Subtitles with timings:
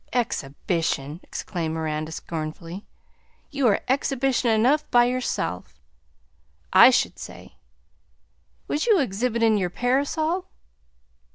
[0.13, 2.87] "Exhibition!" exclaimed Miranda scornfully;
[3.51, 5.79] "you are exhibition enough by yourself,
[6.73, 7.57] I should say.
[8.67, 10.47] Was you exhibitin' your parasol?"